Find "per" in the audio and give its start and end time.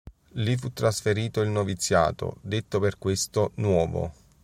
2.79-2.97